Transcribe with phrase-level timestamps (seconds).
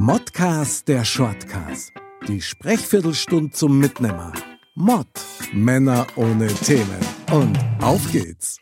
[0.00, 1.90] Modcast der Shortcast.
[2.28, 4.32] Die Sprechviertelstunde zum Mitnehmer.
[4.76, 5.08] Mod.
[5.52, 7.00] Männer ohne Themen.
[7.32, 8.60] Und auf geht's.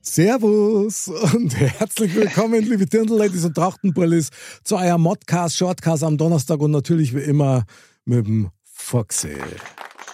[0.00, 4.30] Servus und herzlich willkommen, liebe Dirndl-Ladies und Trachtenbullis,
[4.64, 7.66] zu eurem Modcast, Shortcast am Donnerstag und natürlich wie immer
[8.06, 9.36] mit dem Foxy.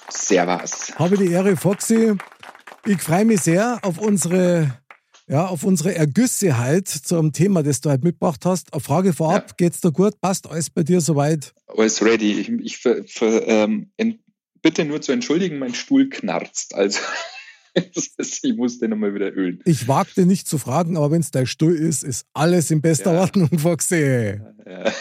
[0.09, 0.93] Servus.
[0.97, 2.17] Habe die Ehre, Foxy.
[2.85, 4.77] Ich freue mich sehr auf unsere,
[5.29, 8.73] ja, auf unsere Ergüsse halt zum Thema, das du halt mitgebracht hast.
[8.73, 9.55] Eine Frage vorab, Ja.
[9.59, 10.21] geht's dir gut?
[10.21, 11.53] Passt alles bei dir soweit?
[11.67, 12.33] Alles ready.
[12.41, 13.91] Ich, ich ver, ver, ähm,
[14.63, 16.75] bitte nur zu entschuldigen, mein Stuhl knarzt.
[16.75, 17.01] Also
[17.95, 19.61] das ist, ich muss den nochmal wieder ölen.
[19.65, 23.13] Ich wagte nicht zu fragen, aber wenn es dein Stuhl ist, ist alles in bester
[23.15, 23.21] Ja.
[23.21, 24.41] Ordnung, Foxy.
[24.67, 24.93] Ja.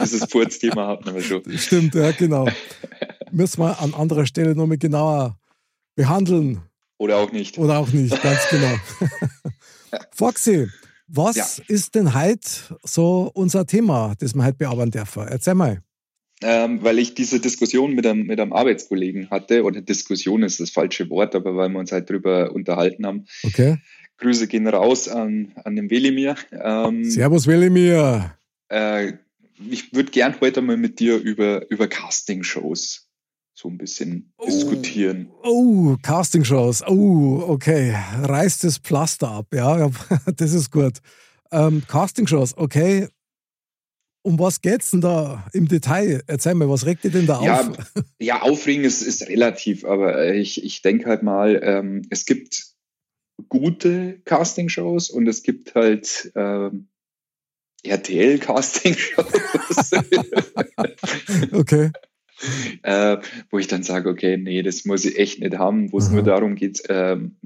[0.00, 1.42] Dieses Furzthema hatten wir schon.
[1.58, 2.48] Stimmt, ja, genau.
[3.30, 5.38] Müssen wir an anderer Stelle nochmal genauer
[5.96, 6.62] behandeln.
[6.98, 7.58] Oder auch nicht.
[7.58, 8.74] Oder auch nicht, ganz genau.
[10.12, 10.68] Foxy,
[11.08, 11.46] was Ja.
[11.68, 12.48] ist denn heute
[12.82, 15.26] so unser Thema, das wir heute bearbeiten dürfen?
[15.28, 15.80] Erzähl mal.
[16.42, 20.70] Ähm, weil ich diese Diskussion mit einem, mit einem Arbeitskollegen hatte, oder Diskussion ist das
[20.70, 23.24] falsche Wort, aber weil wir uns halt drüber unterhalten haben.
[23.44, 23.78] Okay.
[24.18, 26.36] Grüße gehen raus an, an den Welimir.
[26.52, 28.36] Ähm, Servus, Welimir.
[28.68, 29.12] äh,
[29.70, 33.03] ich würde gern heute mal mit dir über, über Casting-Shows
[33.54, 34.46] so ein bisschen Oh.
[34.46, 35.30] diskutieren.
[35.42, 36.82] Oh, Castingshows.
[36.86, 37.94] Oh, okay.
[38.22, 39.46] Reißt das Pflaster ab.
[39.54, 39.90] Ja,
[40.36, 40.98] das ist gut.
[41.52, 43.08] Ähm, Castingshows, okay.
[44.26, 46.22] Um was geht's denn da im Detail?
[46.26, 47.92] Erzähl mal, was regt dir denn da Ja, auf?
[48.20, 52.64] ja, aufregend ist, ist relativ, aber äh, ich, ich denke halt mal, ähm, es gibt
[53.50, 56.88] gute Castingshows und es gibt halt ähm,
[57.84, 59.92] RTL-Castingshows,
[61.52, 61.90] Okay.
[62.82, 63.18] äh,
[63.50, 66.14] wo ich dann sage, okay, nee, das muss ich echt nicht haben, wo es Aha.
[66.14, 67.36] nur darum geht, ähm,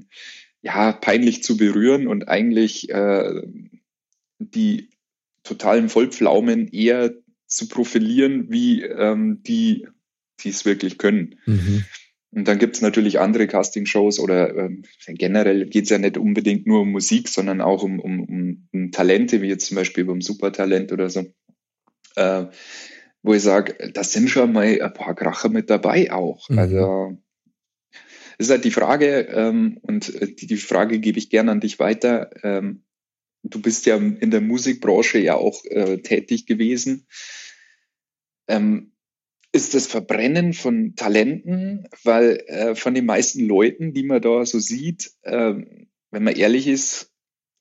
[0.61, 3.41] ja, peinlich zu berühren und eigentlich äh,
[4.39, 4.89] die
[5.43, 7.13] totalen Vollpflaumen eher
[7.47, 9.87] zu profilieren, wie ähm, die,
[10.41, 11.39] die es wirklich können.
[11.45, 11.85] Mhm.
[12.31, 16.67] Und dann gibt es natürlich andere Castingshows oder ähm, generell geht es ja nicht unbedingt
[16.67, 20.21] nur um Musik, sondern auch um, um, um, um Talente, wie jetzt zum Beispiel beim
[20.21, 21.33] Supertalent oder so.
[22.15, 22.45] Äh,
[23.21, 26.49] wo ich sage, da sind schon mal ein paar Kracher mit dabei auch.
[26.49, 26.59] Mhm.
[26.59, 27.17] Also
[28.37, 31.59] es ist halt die Frage, ähm, und äh, die, die Frage gebe ich gerne an
[31.59, 32.29] dich weiter.
[32.43, 32.85] Ähm,
[33.43, 37.05] du bist ja in der Musikbranche ja auch äh, tätig gewesen.
[38.47, 38.93] Ähm,
[39.51, 44.59] ist das Verbrennen von Talenten, weil äh, von den meisten Leuten, die man da so
[44.59, 47.11] sieht, ähm, wenn man ehrlich ist,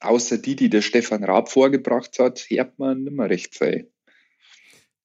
[0.01, 3.91] außer die, die der Stefan Raab vorgebracht hat, hört man nicht mehr recht viel.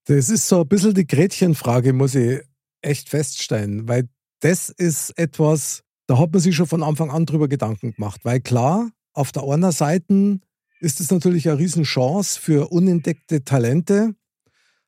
[0.06, 2.42] Das ist so ein bisschen die Gretchenfrage, muss ich
[2.82, 4.10] echt feststellen, weil
[4.42, 8.22] das ist etwas, da hat man sich schon von Anfang an drüber Gedanken gemacht.
[8.24, 10.40] Weil klar, auf der einen Seite
[10.82, 14.16] ist es natürlich eine Riesenchance für unentdeckte Talente.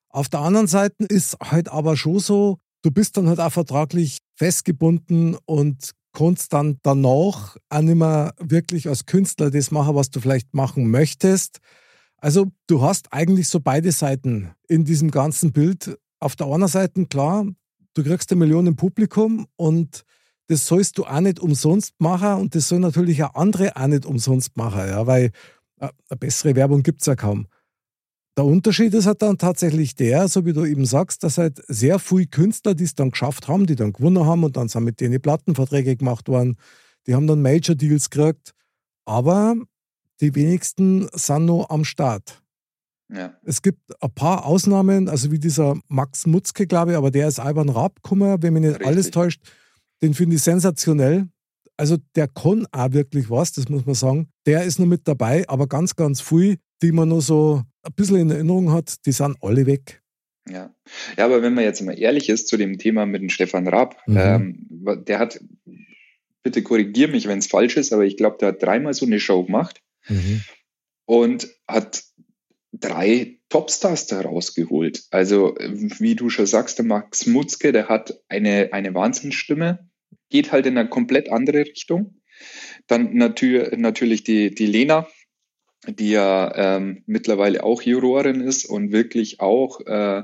[0.10, 4.18] Auf der anderen Seite ist halt aber schon so, du bist dann halt auch vertraglich
[4.36, 10.20] festgebunden und kannst dann danach auch nicht mehr wirklich als Künstler das machen, was du
[10.20, 11.60] vielleicht machen möchtest.
[12.26, 15.96] Also du hast eigentlich so beide Seiten in diesem ganzen Bild.
[16.20, 17.46] Auf der einen Seite, klar,
[17.94, 20.02] du kriegst eine Million im Publikum und
[20.48, 24.08] das sollst du auch nicht umsonst machen und das soll natürlich auch andere auch nicht
[24.08, 25.26] umsonst machen, ja, weil
[25.80, 27.46] äh, eine bessere Werbung gibt es ja kaum.
[28.36, 32.00] Der Unterschied ist halt dann tatsächlich der, so wie du eben sagst, dass halt sehr
[32.00, 35.00] viele Künstler, die es dann geschafft haben, die dann gewonnen haben und dann sind mit
[35.00, 36.58] denen Plattenverträge gemacht worden,
[37.06, 38.56] die haben dann Major-Deals gekriegt,
[39.06, 39.58] aber
[40.22, 42.42] die wenigsten sind noch am Start.
[43.14, 43.36] Ja.
[43.44, 47.40] Es gibt ein paar Ausnahmen, also wie dieser Max Mutzke, glaube ich, aber der ist
[47.40, 48.88] Alban Raab gekommen, wenn mich nicht Richtig.
[48.88, 49.42] alles täuscht.
[50.02, 51.28] Den finde ich sensationell.
[51.78, 54.30] Also der kann auch wirklich was, das muss man sagen.
[54.46, 58.18] Der ist noch mit dabei, aber ganz, ganz viel, die man nur so ein bisschen
[58.18, 60.02] in Erinnerung hat, die sind alle weg.
[60.50, 60.74] Ja.
[61.18, 63.98] ja, aber wenn man jetzt mal ehrlich ist zu dem Thema mit dem Stefan Raab,
[64.08, 64.18] Mhm.
[64.18, 65.40] ähm, der hat,
[66.44, 69.20] bitte korrigier mich, wenn es falsch ist, aber ich glaube, der hat dreimal so eine
[69.20, 69.82] Show gemacht
[71.06, 72.04] und hat
[72.72, 75.04] drei Topstars da rausgeholt.
[75.12, 79.90] Also, wie du schon sagst, der Max Mutzke, der hat eine, eine Wahnsinnsstimme,
[80.30, 82.22] geht halt in eine komplett andere Richtung.
[82.88, 85.08] Dann natür natürlich die, die Lena,
[85.88, 90.24] die ja ähm, mittlerweile auch Jurorin ist und wirklich auch äh,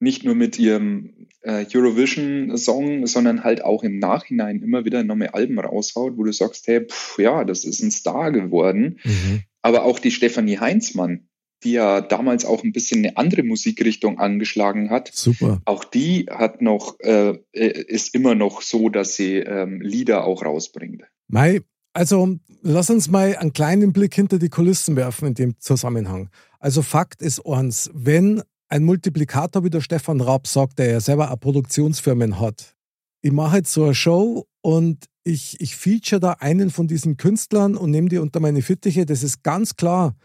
[0.00, 5.58] nicht nur mit ihrem äh, Eurovision-Song, sondern halt auch im Nachhinein immer wieder neue Alben
[5.58, 9.00] raushaut, wo du sagst, hey, pff, ja, das ist ein Star geworden.
[9.04, 9.42] Mhm.
[9.62, 11.28] Aber auch die Stefanie Heinzmann,
[11.64, 15.10] die ja damals auch ein bisschen eine andere Musikrichtung angeschlagen hat.
[15.12, 15.60] Super.
[15.64, 20.44] Auch die hat noch, äh, äh ist immer noch so, dass sie ähm, Lieder auch
[20.44, 21.02] rausbringt.
[21.26, 21.60] Mai,
[21.92, 26.30] also lass uns mal einen kleinen Blick hinter die Kulissen werfen in dem Zusammenhang.
[26.60, 31.30] Also Fakt ist eins, wenn ein Multiplikator wie der Stefan Raab sagt, der ja selber
[31.30, 32.74] auch Produktionsfirmen hat,
[33.20, 37.76] ich mache jetzt so eine Show und ich, ich feature da einen von diesen Künstlern
[37.76, 40.16] und nehme die unter meine Fittiche, das ist ganz klar,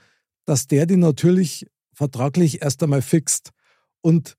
[0.46, 3.50] dass der die natürlich vertraglich erst einmal fixt.
[4.02, 4.36] Und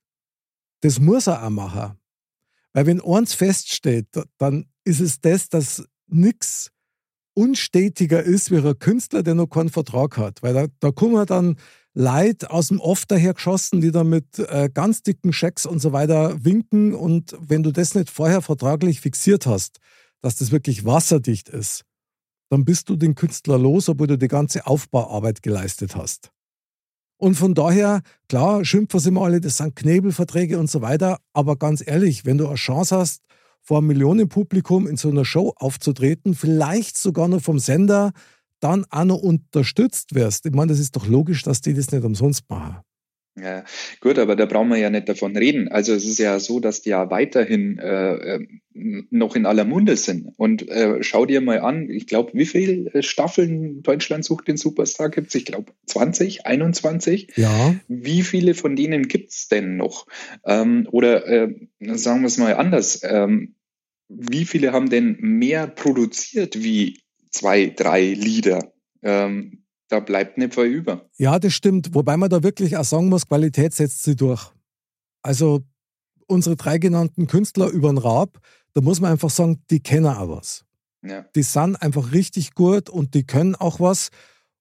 [0.81, 1.99] das muss er auch machen.
[2.73, 4.09] Weil wenn eins feststeht,
[4.39, 6.71] dann ist es das, dass nichts
[7.35, 10.43] unstetiger ist wie ein Künstler, der noch keinen Vertrag hat.
[10.43, 11.57] Weil da, da kommen dann
[11.95, 15.93] Leute aus dem Off daher geschossen, die da mit äh, ganz dicken Schecks und so
[15.93, 16.93] weiter winken.
[16.93, 19.79] Und wenn du das nicht vorher vertraglich fixiert hast,
[20.21, 21.85] dass das wirklich wasserdicht ist,
[22.51, 26.31] dann bist du den Künstler los, obwohl du die ganze Aufbauarbeit geleistet hast.
[27.17, 31.19] Und von daher, klar, schimpfen sie immer alle, das sind Knebelverträge und so weiter.
[31.33, 33.23] Aber ganz ehrlich, wenn du eine Chance hast,
[33.61, 38.13] vor einem Millionenpublikum in so einer Show aufzutreten, vielleicht sogar noch vom Sender,
[38.65, 40.47] dann auch noch unterstützt wirst.
[40.47, 42.79] Ich meine, das ist doch logisch, dass die das nicht umsonst machen.
[43.37, 43.65] Ja,
[44.01, 45.67] gut, aber da brauchen wir ja nicht davon reden.
[45.69, 48.47] Also es ist ja so, dass die ja weiterhin äh, äh
[48.77, 50.33] noch in aller Munde sind.
[50.37, 55.11] Und äh, schau dir mal an, ich glaube, wie viele Staffeln Deutschland sucht den Superstar
[55.11, 55.35] gibt es?
[55.37, 57.33] Ich glaube 20, 21.
[57.37, 57.77] Ja.
[57.87, 60.07] Wie viele von denen gibt es denn noch?
[60.45, 63.01] Ähm, oder äh, sagen wir es mal anders.
[63.05, 63.55] Ähm,
[64.09, 66.99] wie viele haben denn mehr produziert wie
[67.35, 68.73] zwei, drei Lieder?
[69.03, 71.09] Ähm, da bleibt nicht viel über.
[71.19, 71.95] Ja, das stimmt.
[71.95, 74.51] Wobei man da wirklich auch sagen muss, Qualität setzt sie durch.
[75.23, 75.63] Also
[76.27, 78.39] unsere drei genannten Künstler über den Raab,
[78.73, 80.65] da muss man einfach sagen, die kennen auch was.
[81.03, 81.27] Ja.
[81.35, 84.09] Die sind einfach richtig gut und die können auch was.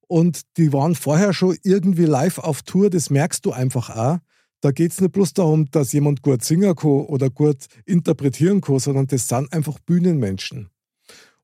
[0.08, 4.19] Und die waren vorher schon irgendwie live auf Tour, das merkst du einfach auch.
[4.62, 8.80] Da geht es nicht bloß darum, dass jemand gut singen kann oder gut interpretieren kann,
[8.80, 10.69] sondern das sind einfach Bühnenmenschen.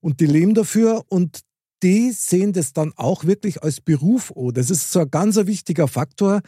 [0.00, 1.40] Und die leben dafür und
[1.82, 4.52] die sehen das dann auch wirklich als Beruf an.
[4.52, 6.40] Das ist so ein ganz wichtiger Faktor,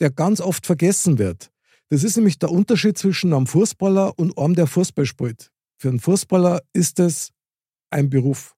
[0.00, 1.50] der ganz oft vergessen wird.
[1.88, 5.50] Das ist nämlich der Unterschied zwischen einem Fußballer und einem, der Fußball spielt.
[5.76, 7.30] Für einen Fußballer ist es
[7.90, 8.54] ein Beruf.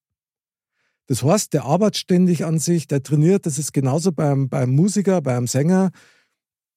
[1.07, 3.45] Das heißt, der arbeitet ständig an sich, der trainiert.
[3.45, 5.91] Das ist genauso beim, beim Musiker, beim Sänger.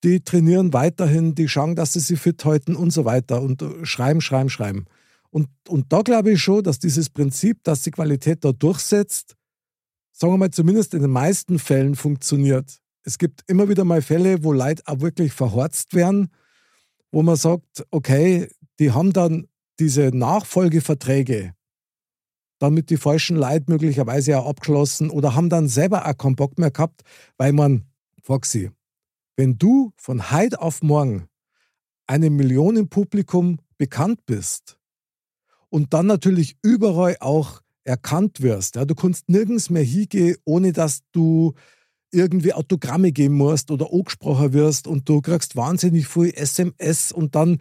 [0.04, 4.22] Die trainieren weiterhin, die schauen, dass sie sich fit halten und so weiter und schreiben,
[4.22, 4.86] schreiben, schreiben.
[5.38, 9.36] Und, und da glaube ich schon, dass dieses Prinzip, dass die Qualität da durchsetzt,
[10.12, 12.80] sagen wir mal, zumindest in den meisten Fällen funktioniert.
[13.04, 16.32] Es gibt immer wieder mal Fälle, wo Leute auch wirklich verhorzt werden,
[17.12, 18.50] wo man sagt, okay,
[18.80, 19.46] die haben dann
[19.80, 21.54] diese Nachfolgeverträge
[22.58, 26.58] dann mit die falschen Leuten möglicherweise auch abgeschlossen oder haben dann selber auch keinen Bock
[26.58, 27.04] mehr gehabt,
[27.38, 27.84] weil man,
[28.24, 28.72] Foxy,
[29.36, 31.28] wenn du von heute auf morgen
[32.08, 34.77] einem Millionenpublikum bekannt bist
[35.70, 38.76] und dann natürlich überall auch erkannt wirst.
[38.76, 41.54] Ja, du kannst nirgends mehr hingehen, ohne dass du
[42.12, 47.60] irgendwie Autogramme geben musst oder angesprochen wirst und du kriegst wahnsinnig viel SMS und dann,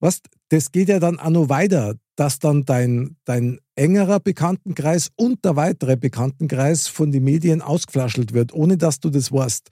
[0.00, 5.44] was, das geht ja dann auch noch weiter, dass dann dein, dein engerer Bekanntenkreis und
[5.44, 9.68] der weitere Bekanntenkreis von den Medien ausgeflaschelt wird, ohne dass du das weißt.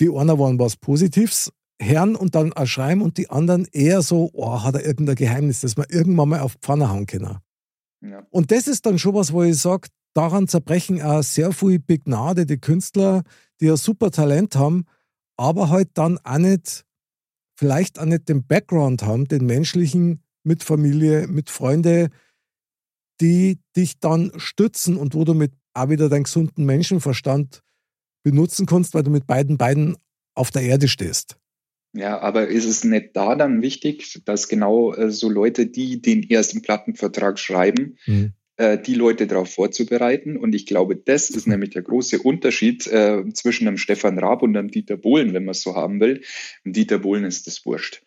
[0.00, 4.62] Die einen waren was Positives, hören und dann schreiben und die anderen eher so, oh,
[4.62, 7.38] hat er irgendein Geheimnis, das man irgendwann mal auf Pfanne hauen können.
[8.00, 8.26] Ja.
[8.30, 12.58] Und das ist dann schon was, wo ich sage, daran zerbrechen auch sehr viele begnadete
[12.58, 13.22] Künstler,
[13.60, 14.84] die ein super Talent haben,
[15.36, 16.84] aber halt dann auch nicht,
[17.56, 22.08] vielleicht auch nicht den Background haben, den menschlichen, mit Familie, mit Freunden,
[23.20, 27.62] die dich dann stützen und wo du mit auch wieder deinen gesunden Menschenverstand
[28.24, 29.96] benutzen kannst, weil du mit beiden Beinen
[30.34, 31.37] auf der Erde stehst.
[31.94, 36.28] Ja, aber ist es nicht da dann wichtig, dass genau äh, so Leute, die den
[36.28, 38.32] ersten Plattenvertrag schreiben, mhm.
[38.56, 40.36] äh, die Leute darauf vorzubereiten?
[40.36, 44.56] Und ich glaube, das ist nämlich der große Unterschied äh, zwischen einem Stefan Raab und
[44.56, 46.22] einem Dieter Bohlen, wenn man es so haben will.
[46.64, 48.02] Und Dieter Bohlen ist das wurscht.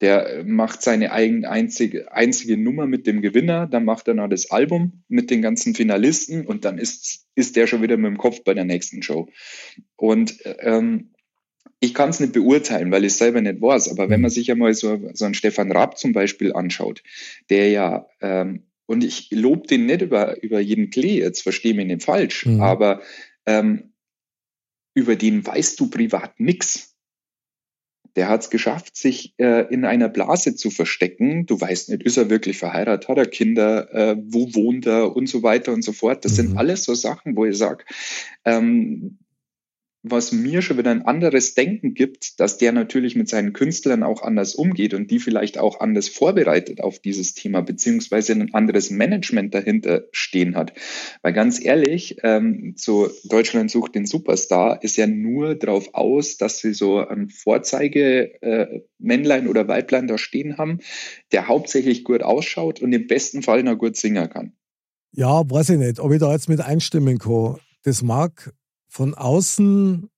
[0.00, 4.28] Der äh, macht seine eigene einzige, einzige Nummer mit dem Gewinner, dann macht er noch
[4.28, 8.18] das Album mit den ganzen Finalisten und dann ist, ist der schon wieder mit dem
[8.18, 9.28] Kopf bei der nächsten Show.
[9.96, 11.13] Und ähm,
[11.80, 14.34] ich kann es nicht beurteilen, weil ich es selber nicht weiß, aber wenn man mhm.
[14.34, 17.02] sich einmal so, so einen Stefan Raab zum Beispiel anschaut,
[17.50, 21.86] der ja ähm, Und ich lobe den nicht über, über jeden Klee, jetzt verstehe mich
[21.86, 22.60] nicht falsch, mhm.
[22.60, 23.00] aber
[23.46, 23.92] ähm,
[24.94, 26.94] über den weißt du privat nichts.
[28.16, 31.46] Der hat es geschafft, sich äh, in einer Blase zu verstecken.
[31.46, 35.28] Du weißt nicht, ist er wirklich verheiratet, hat er Kinder, äh, wo wohnt er und
[35.28, 36.24] so weiter und so fort.
[36.24, 36.36] Das mhm.
[36.36, 37.84] sind alles so Sachen, wo ich sage,
[38.44, 39.18] ähm,
[40.06, 44.22] was mir schon wieder ein anderes Denken gibt, dass der natürlich mit seinen Künstlern auch
[44.22, 49.54] anders umgeht und die vielleicht auch anders vorbereitet auf dieses Thema, beziehungsweise ein anderes Management
[49.54, 50.74] dahinter stehen hat.
[51.22, 56.58] Weil ganz ehrlich, ähm, so Deutschland sucht den Superstar ist ja nur darauf aus, dass
[56.58, 58.82] sie so ein Vorzeige äh,
[59.48, 60.80] oder Weiblein da stehen haben,
[61.32, 64.52] der hauptsächlich gut ausschaut und im besten Fall noch gut singen kann.
[65.12, 67.56] Ja, weiß ich nicht, ob ich da jetzt mit einstimmen kann.
[67.84, 68.52] Das mag
[68.94, 70.08] von außen,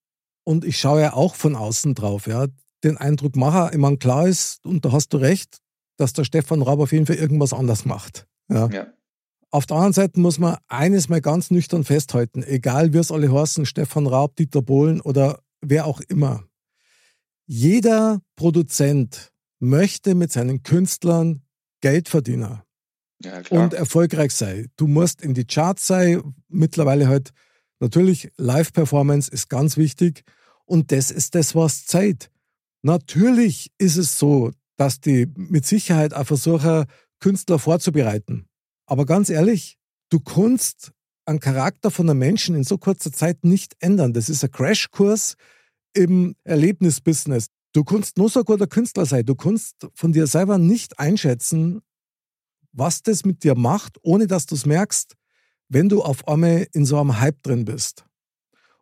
[0.44, 2.46] und ich schaue ja auch von außen drauf, ja,
[2.84, 5.58] den Eindruck mache, ich meine, klar ist, und da hast du recht,
[5.96, 8.26] dass der Stefan Raab auf jeden Fall irgendwas anders macht.
[8.48, 8.68] Ja.
[8.68, 8.86] ja.
[9.50, 13.32] Auf der anderen Seite muss man eines mal ganz nüchtern festhalten, egal wie es alle
[13.32, 16.44] heißen, Stefan Raab, Dieter Bohlen oder wer auch immer.
[17.46, 21.42] Jeder Produzent möchte mit seinen Künstlern
[21.80, 22.60] Geld verdienen
[23.22, 24.70] ja, und erfolgreich sein.
[24.76, 27.32] Du musst in die Charts sein, mittlerweile halt
[27.80, 30.24] Natürlich, Live-Performance ist ganz wichtig
[30.64, 32.30] und das ist das, was Zeit.
[32.82, 36.86] Natürlich ist es so, dass die mit Sicherheit auch versuchen,
[37.20, 38.46] Künstler vorzubereiten.
[38.86, 39.78] Aber ganz ehrlich,
[40.10, 40.92] du kannst
[41.24, 44.12] einen Charakter von einem Menschen in so kurzer Zeit nicht ändern.
[44.12, 45.34] Das ist ein Crashkurs
[45.92, 47.46] im Erlebnisbusiness.
[47.72, 49.26] Du kannst nur so guter Künstler sein.
[49.26, 51.82] Du kannst von dir selber nicht einschätzen,
[52.72, 55.14] was das mit dir macht, ohne dass du es merkst
[55.68, 58.04] wenn du auf einmal in so einem Hype drin bist.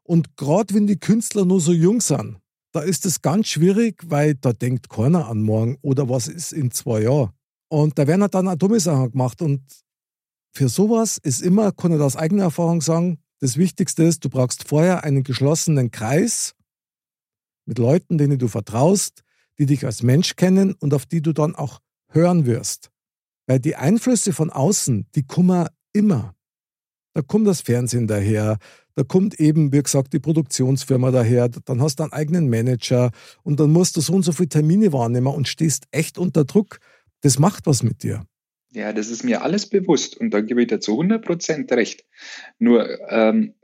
[0.03, 2.38] Und gerade wenn die Künstler nur so jung sind,
[2.73, 6.71] da ist es ganz schwierig, weil da denkt keiner an morgen oder was ist in
[6.71, 7.31] zwei Jahren.
[7.69, 9.41] Und da werden halt dann auch dumme Sachen gemacht.
[9.41, 9.62] Und
[10.53, 14.69] für sowas ist immer, kann ich aus eigener Erfahrung sagen, das Wichtigste ist, du brauchst
[14.69, 16.55] vorher einen geschlossenen Kreis
[17.64, 19.23] mit Leuten, denen du vertraust,
[19.59, 22.91] die dich als Mensch kennen und auf die du dann auch hören wirst.
[23.47, 26.35] Weil die Einflüsse von außen, die kommen immer.
[27.14, 28.59] Da kommt das Fernsehen daher,
[28.97, 33.11] da kommt eben, wie gesagt, die Produktionsfirma daher, dann hast du einen eigenen Manager
[33.42, 36.78] und dann musst du so und so viele Termine wahrnehmen und stehst echt unter Druck.
[37.23, 38.25] Das macht was mit dir.
[38.73, 42.04] Ja, das ist mir alles bewusst und da gebe ich dir zu 100 Prozent recht.
[42.59, 43.54] Nur ähm,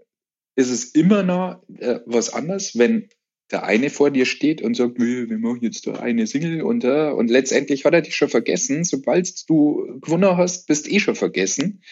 [0.55, 3.09] ist es immer noch äh, was anderes, wenn
[3.51, 7.11] der eine vor dir steht und sagt, wir, machen jetzt da eine Single und, äh,
[7.11, 8.85] und letztendlich hat er dich schon vergessen.
[8.85, 11.83] Sobald du gewonnen hast, bist eh schon vergessen.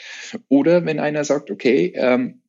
[0.49, 2.43] Oder wenn einer sagt, okay, ähm,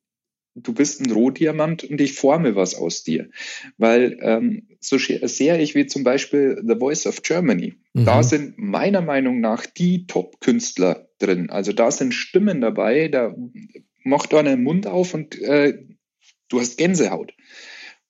[0.54, 3.30] du bist ein Rohdiamant und ich forme was aus dir.
[3.78, 8.04] Weil ähm, so sehr ich wie zum Beispiel The Voice of Germany, mhm.
[8.04, 11.50] da sind meiner Meinung nach die Top-Künstler drin.
[11.50, 13.34] Also da sind Stimmen dabei, da
[14.02, 15.78] macht einer den Mund auf und äh,
[16.48, 17.32] du hast Gänsehaut.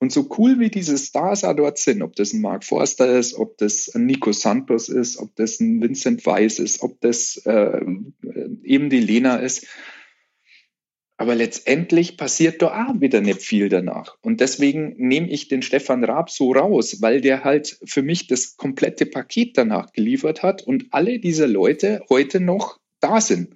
[0.00, 3.34] Und so cool wie diese Stars auch dort sind, ob das ein Mark Forster ist,
[3.34, 7.84] ob das ein Nico Santos ist, ob das ein Vincent Weiss ist, ob das äh,
[8.62, 9.66] eben die Lena ist,
[11.18, 14.16] aber letztendlich passiert da auch wieder nicht viel danach.
[14.22, 18.56] Und deswegen nehme ich den Stefan Raab so raus, weil der halt für mich das
[18.56, 23.50] komplette Paket danach geliefert hat und alle diese Leute heute noch da sind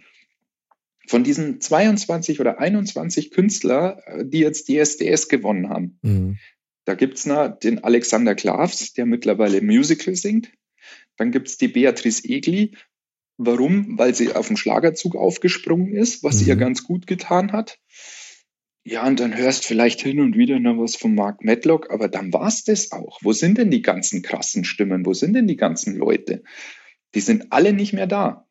[1.07, 6.39] von diesen 22 oder 21 Künstler, äh, die jetzt die SDS gewonnen haben, mhm.
[6.85, 10.51] da gibt's noch den Alexander Klavs, der mittlerweile Musical singt.
[11.17, 12.73] Dann gibt's die Beatrice Egli.
[13.37, 13.99] Warum?
[13.99, 16.49] Weil sie auf den Schlagerzug aufgesprungen ist, was mhm.
[16.49, 17.79] ihr ganz gut getan hat.
[18.87, 22.35] Ja, und dann hörst vielleicht hin und wieder noch was von Mark Medlock, aber dann
[22.35, 23.19] war's das auch.
[23.23, 25.07] Wo sind denn die ganzen krassen Stimmen?
[25.07, 26.43] Wo sind denn die ganzen Leute?
[27.15, 28.47] Die sind alle nicht mehr da.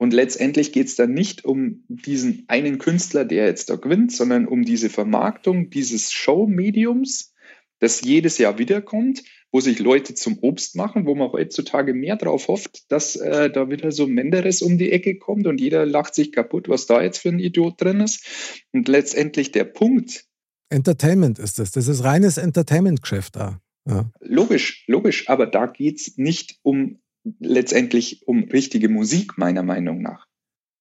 [0.00, 4.46] Und letztendlich geht es dann nicht um diesen einen Künstler, der jetzt da gewinnt, sondern
[4.46, 7.34] um diese Vermarktung dieses Show-Mediums,
[7.80, 12.48] das jedes Jahr wiederkommt, wo sich Leute zum Obst machen, wo man heutzutage mehr drauf
[12.48, 16.32] hofft, dass äh, da wieder so Menderes um die Ecke kommt und jeder lacht sich
[16.32, 18.24] kaputt, was da jetzt für ein Idiot drin ist.
[18.72, 20.24] Und letztendlich der Punkt.
[20.70, 21.72] Entertainment ist das.
[21.72, 23.60] Das ist reines Entertainment-Geschäft da.
[23.86, 24.10] Ja.
[24.20, 26.99] Logisch, logisch, aber da geht es nicht um
[27.38, 30.26] letztendlich um richtige Musik, meiner Meinung nach.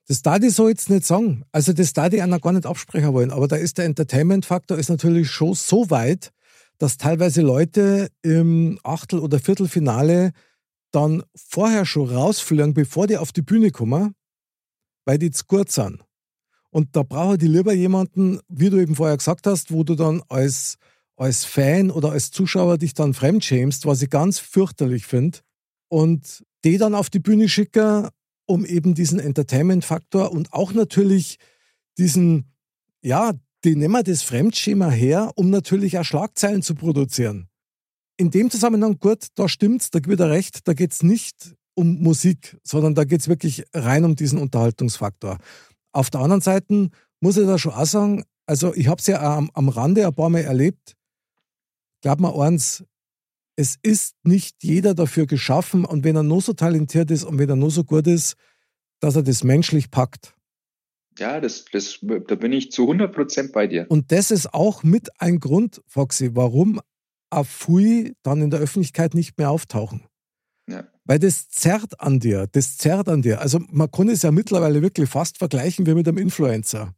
[0.08, 1.44] Das darf ich so jetzt nicht sagen.
[1.52, 3.32] Also das darf ich einer gar nicht absprechen wollen.
[3.32, 6.32] Aber da ist der Entertainment-Faktor natürlich schon so weit,
[6.80, 10.32] dass teilweise Leute im Achtel- oder Viertelfinale
[10.92, 14.16] dann vorher schon rausfliegen, bevor die auf die Bühne kommen,
[15.06, 16.04] weil die zu gut sind.
[16.72, 20.24] Und da brauche die lieber jemanden, wie du eben vorher gesagt hast, wo du dann
[20.30, 20.78] als,
[21.18, 25.40] als Fan oder als Zuschauer dich dann fremdschämst, was ich ganz fürchterlich finde,
[25.90, 28.10] und die dann auf die Bühne schicken
[28.50, 31.38] um eben diesen Entertainment-Faktor und auch natürlich
[32.00, 32.52] diesen,
[33.04, 37.48] ja, die nehmen das Fremdschema her, um natürlich auch Schlagzeilen zu produzieren.
[38.18, 42.58] In dem Zusammenhang, gut, da stimmt's, da gibt er recht, da geht's nicht um Musik,
[42.64, 45.38] sondern da geht's wirklich rein um diesen Unterhaltungsfaktor.
[45.92, 49.22] Auf der anderen Seite muss ich da schon auch sagen, also ich habe es ja
[49.22, 50.96] am, am Rande ein paar Mal erlebt.
[52.02, 52.84] Glaub mir eins,
[53.60, 57.50] es ist nicht jeder dafür geschaffen und wenn er nur so talentiert ist und wenn
[57.50, 58.36] er nur so gut ist,
[59.02, 60.34] dass er das menschlich packt.
[61.18, 63.86] Ja, das, das, da bin ich zu 100 Prozent bei dir.
[63.90, 66.80] Und das ist auch mit ein Grund, Foxy, warum
[67.32, 70.06] Afui dann in der Öffentlichkeit nicht mehr auftauchen.
[70.70, 70.88] Ja.
[71.04, 73.42] Weil das zerrt an dir, das zerrt an dir.
[73.42, 76.96] Also man kann es ja mittlerweile wirklich fast vergleichen wie mit einem Influencer.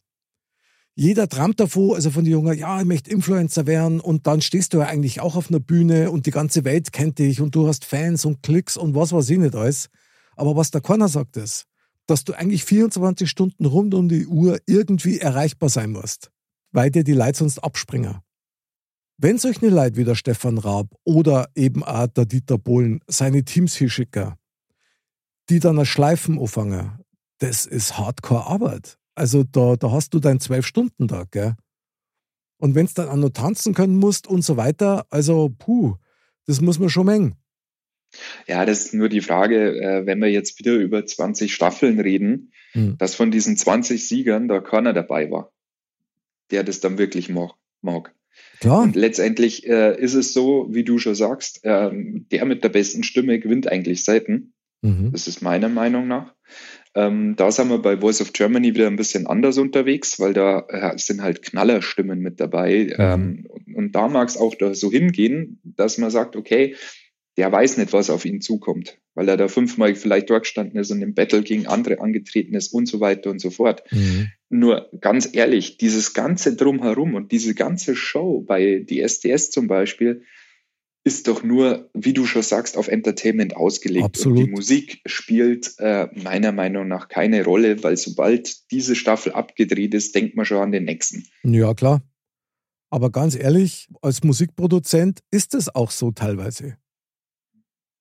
[0.95, 4.73] Jeder träumt davon, also von den Jungen, ja, ich möchte Influencer werden und dann stehst
[4.73, 7.67] du ja eigentlich auch auf einer Bühne und die ganze Welt kennt dich und du
[7.67, 9.89] hast Fans und Klicks und was weiß ich nicht alles.
[10.35, 11.65] Aber was der Corner sagt ist,
[12.07, 16.29] dass du eigentlich 24 Stunden rund um die Uhr irgendwie erreichbar sein musst,
[16.71, 18.19] weil dir die Leute sonst abspringen.
[19.17, 23.75] Wenn solche Leute wie der Stefan Raab oder eben auch der Dieter Bohlen seine Teams
[23.75, 24.33] hier schicken,
[25.49, 26.99] die dann eine Schleifen anfangen,
[27.37, 28.97] das ist Hardcore-Arbeit.
[29.15, 31.55] Also da, da hast du deinen Zwölf-Stunden-Tag, gell?
[32.57, 35.95] Und wenn du dann auch noch tanzen können musst und so weiter, also puh,
[36.45, 37.35] das muss man schon mengen.
[38.47, 42.51] Ja, das ist nur die Frage, äh, wenn wir jetzt wieder über 20 Staffeln reden,
[42.73, 42.97] hm.
[42.97, 45.51] dass von diesen 20 Siegern da keiner dabei war,
[46.51, 48.13] der das dann wirklich mag.
[48.59, 48.83] Klar.
[48.83, 53.03] Und letztendlich äh, ist es so, wie du schon sagst, äh, der mit der besten
[53.03, 54.53] Stimme gewinnt eigentlich selten.
[54.81, 55.11] Mhm.
[55.11, 56.35] Das ist meiner Meinung nach.
[56.93, 60.65] Ähm, da sind wir bei Voice of Germany wieder ein bisschen anders unterwegs, weil da
[60.67, 62.83] äh, sind halt Knallerstimmen mit dabei.
[62.83, 62.95] Mhm.
[62.97, 66.75] Ähm, und, und, da mag es auch da so hingehen, dass man sagt, okay,
[67.37, 70.91] der weiß nicht, was auf ihn zukommt, weil er da fünfmal vielleicht dort gestanden ist
[70.91, 73.83] und im Battle gegen andere angetreten ist und so weiter und so fort.
[73.91, 74.27] Mhm.
[74.49, 80.23] Nur ganz ehrlich, dieses ganze Drumherum und diese ganze Show bei die SDS zum Beispiel,
[81.03, 84.05] ist doch nur, wie du schon sagst, auf Entertainment ausgelegt.
[84.05, 84.37] Absolut.
[84.37, 89.93] Und die Musik spielt äh, meiner Meinung nach keine Rolle, weil sobald diese Staffel abgedreht
[89.93, 91.25] ist, denkt man schon an den nächsten.
[91.43, 92.01] Ja, klar.
[92.91, 96.77] Aber ganz ehrlich, als Musikproduzent ist es auch so teilweise.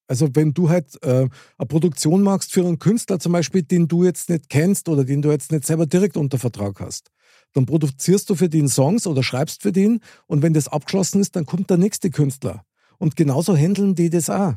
[0.07, 4.03] Also wenn du halt äh, eine Produktion machst für einen Künstler zum Beispiel, den du
[4.03, 7.11] jetzt nicht kennst oder den du jetzt nicht selber direkt unter Vertrag hast,
[7.53, 11.37] dann produzierst du für den Songs oder schreibst für den und wenn das abgeschlossen ist,
[11.37, 12.65] dann kommt der nächste Künstler.
[13.01, 14.53] Und genauso handeln die das auch.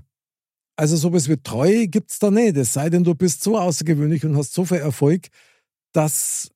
[0.77, 2.59] Also sowas wie Treue gibt es da nicht.
[2.59, 5.29] Es sei denn, du bist so außergewöhnlich und hast so viel Erfolg,
[5.93, 6.51] dass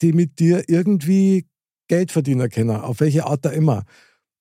[0.00, 1.46] die mit dir irgendwie
[1.86, 3.84] Geld verdienen können, auf welche Art da immer.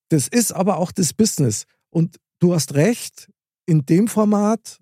[0.10, 1.66] Das ist aber auch das Business.
[1.92, 3.30] Und du hast recht,
[3.68, 4.80] in dem Format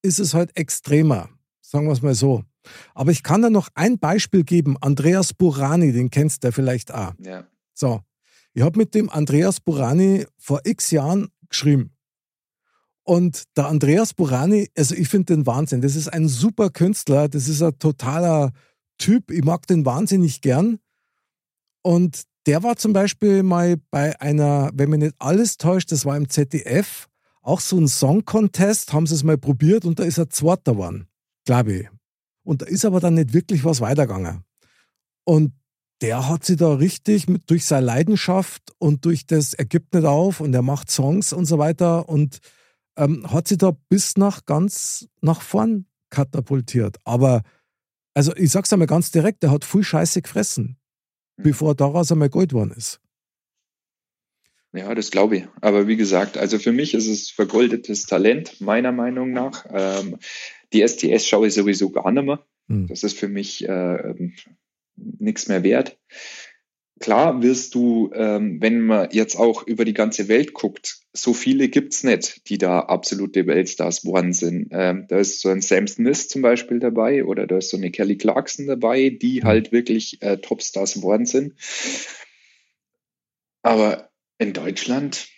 [0.00, 1.28] ist es halt extremer,
[1.60, 2.44] sagen wir es mal so.
[2.94, 4.78] Aber ich kann da noch ein Beispiel geben.
[4.80, 7.12] Andreas Burani, den kennst du vielleicht auch.
[7.18, 7.46] Ja.
[7.74, 8.00] So,
[8.52, 11.92] ich habe mit dem Andreas Burani vor x Jahren geschrieben.
[13.02, 15.80] Und der Andreas Burani, also ich finde den Wahnsinn.
[15.80, 18.52] Das ist ein super Künstler, das ist ein totaler
[18.98, 19.30] Typ.
[19.30, 20.78] Ich mag den wahnsinnig gern.
[21.82, 26.16] Und der war zum Beispiel mal bei einer, wenn mich nicht alles täuscht, das war
[26.16, 27.08] im ZDF,
[27.42, 31.08] auch so ein Song-Contest, haben sie es mal probiert und da ist er Zweiter geworden,
[31.44, 31.88] glaube ich.
[32.44, 34.44] Und da ist aber dann nicht wirklich was weitergegangen.
[35.24, 35.52] Und
[36.00, 40.06] der hat sich da richtig mit, durch seine Leidenschaft und durch das, er gibt nicht
[40.06, 42.38] auf und er macht Songs und so weiter und
[42.96, 46.96] ähm, hat sich da bis nach ganz nach vorn katapultiert.
[47.04, 47.42] Aber,
[48.14, 50.78] also ich sag's einmal ganz direkt, der hat viel Scheiße gefressen,
[51.36, 51.42] mhm.
[51.42, 53.00] bevor daraus einmal Gold geworden ist.
[54.72, 55.48] Ja, das glaube ich.
[55.60, 59.66] Aber wie gesagt, also für mich ist es vergoldetes Talent, meiner Meinung nach.
[59.68, 60.18] Ähm,
[60.72, 62.44] die STS schaue ich sowieso gar nicht mehr.
[62.68, 62.86] Mhm.
[62.86, 64.14] Das ist für mich äh,
[65.18, 65.98] nichts mehr wert.
[67.00, 71.70] Klar wirst du, ähm, wenn man jetzt auch über die ganze Welt guckt, so viele
[71.70, 74.68] gibt's nicht, die da absolute Weltstars geworden sind.
[74.70, 77.90] Ähm, da ist so ein Sam Smith zum Beispiel dabei oder da ist so eine
[77.90, 79.44] Kelly Clarkson dabei, die mhm.
[79.44, 81.54] halt wirklich äh, Topstars geworden sind.
[83.62, 85.28] Aber in Deutschland,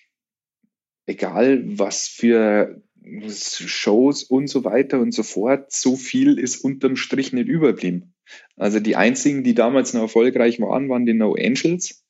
[1.06, 2.82] egal was für
[3.28, 8.11] Shows und so weiter und so fort, so viel ist unterm Strich nicht überblieben.
[8.56, 12.04] Also die einzigen, die damals noch erfolgreich waren, waren die No Angels.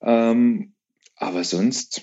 [0.00, 0.74] Ähm,
[1.16, 2.02] aber sonst.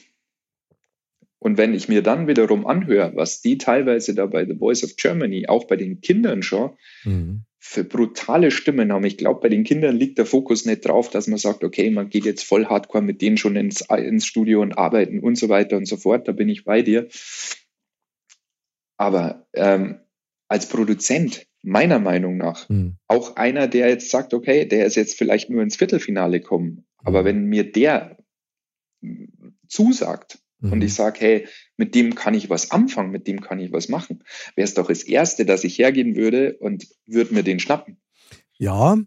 [1.40, 4.98] Und wenn ich mir dann wiederum anhöre, was die teilweise da bei The Voice of
[4.98, 6.72] Germany, auch bei den Kindern schon,
[7.06, 7.44] mhm.
[7.58, 9.06] für brutale Stimmen haben.
[9.06, 12.10] Ich glaube, bei den Kindern liegt der Fokus nicht drauf, dass man sagt, okay, man
[12.10, 15.78] geht jetzt voll hardcore mit denen schon ins, ins Studio und arbeiten und so weiter
[15.78, 16.28] und so fort.
[16.28, 17.08] Da bin ich bei dir.
[18.98, 20.02] Aber ähm,
[20.50, 22.98] als Produzent, meiner Meinung nach, mhm.
[23.08, 27.22] auch einer, der jetzt sagt, okay, der ist jetzt vielleicht nur ins Viertelfinale kommen, aber
[27.22, 27.26] mhm.
[27.26, 28.18] wenn mir der
[29.68, 30.74] zusagt mhm.
[30.74, 33.88] und ich sage, hey, mit dem kann ich was anfangen, mit dem kann ich was
[33.88, 34.24] machen,
[34.56, 38.02] wäre es doch das Erste, dass ich hergehen würde und würde mir den schnappen.
[38.58, 38.98] Ja,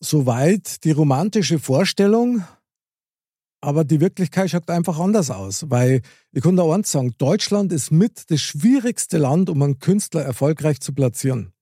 [0.00, 2.44] soweit die romantische Vorstellung,
[3.64, 7.90] aber die Wirklichkeit schaut einfach anders aus, weil ich kann da eins sagen, Deutschland ist
[7.90, 11.52] mit das schwierigste Land, um einen Künstler erfolgreich zu platzieren.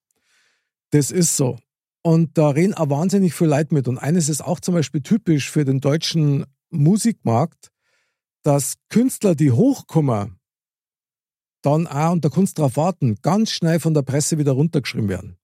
[0.91, 1.59] Das ist so.
[2.03, 3.87] Und da reden auch wahnsinnig viel Leid mit.
[3.87, 7.71] Und eines ist auch zum Beispiel typisch für den deutschen Musikmarkt,
[8.43, 10.41] dass Künstler, die hochkommen,
[11.63, 15.09] dann auch, und da kannst du drauf warten, ganz schnell von der Presse wieder runtergeschrieben
[15.09, 15.37] werden.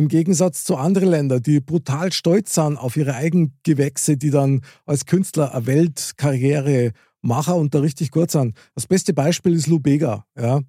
[0.00, 4.62] Im Gegensatz zu anderen Ländern, die brutal stolz sind auf ihre eigenen Gewächse, die dann
[4.86, 8.56] als Künstler eine Weltkarriere machen und da richtig gut sind.
[8.74, 10.24] Das beste Beispiel ist Lou Bega.
[10.38, 10.62] Ja.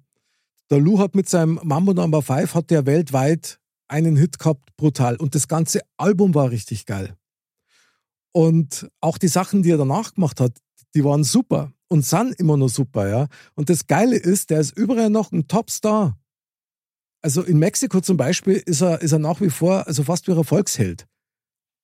[0.68, 5.16] Der Lou hat mit seinem Mambo Number 5 hat der weltweit einen Hit gehabt, brutal.
[5.16, 7.16] Und das ganze Album war richtig geil.
[8.32, 10.58] Und auch die Sachen, die er danach gemacht hat,
[10.94, 13.28] die waren super und sind immer noch super, ja.
[13.54, 16.18] Und das Geile ist, der ist überall noch ein Topstar.
[17.22, 20.32] Also in Mexiko zum Beispiel ist er, ist er nach wie vor also fast wie
[20.32, 21.06] ein Volksheld.